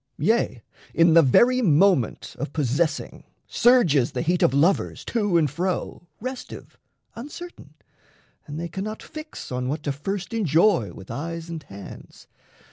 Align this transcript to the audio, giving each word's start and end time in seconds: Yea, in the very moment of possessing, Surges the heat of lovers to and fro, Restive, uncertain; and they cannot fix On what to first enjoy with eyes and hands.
Yea, 0.17 0.63
in 0.95 1.13
the 1.13 1.21
very 1.21 1.61
moment 1.61 2.35
of 2.39 2.51
possessing, 2.53 3.23
Surges 3.47 4.13
the 4.13 4.23
heat 4.23 4.41
of 4.41 4.51
lovers 4.51 5.05
to 5.05 5.37
and 5.37 5.51
fro, 5.51 6.07
Restive, 6.19 6.75
uncertain; 7.15 7.75
and 8.47 8.59
they 8.59 8.67
cannot 8.67 9.03
fix 9.03 9.51
On 9.51 9.67
what 9.69 9.83
to 9.83 9.91
first 9.91 10.33
enjoy 10.33 10.91
with 10.91 11.11
eyes 11.11 11.49
and 11.49 11.61
hands. 11.61 12.25